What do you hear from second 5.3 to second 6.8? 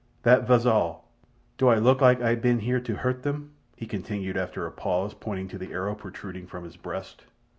to the arrow protruding from his